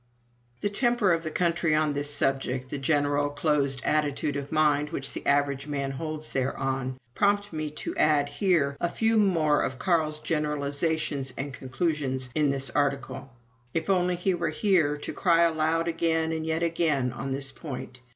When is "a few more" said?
8.81-9.61